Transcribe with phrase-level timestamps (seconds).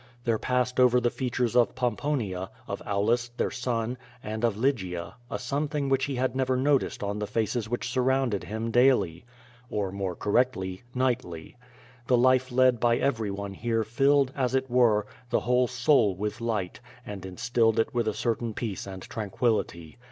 [0.23, 5.37] There passed over the features of Pomponia, of Aulus, their son, and of Lygia a
[5.37, 9.25] something which he had never noticed on the faces which surrounded him daily,
[9.69, 11.53] or more correctly— ^nightly.
[12.07, 16.41] The life led by every one here filled, as it were, the whole soul with
[16.41, 19.99] light, and instilled it with a certain peace and tranquillity.